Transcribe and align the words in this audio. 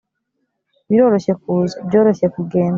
biroroshye 0.89 1.33
kuza, 1.41 1.75
byoroshye 1.87 2.25
kugenda 2.35 2.69